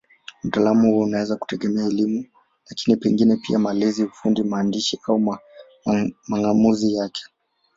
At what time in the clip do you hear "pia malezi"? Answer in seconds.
3.37-4.03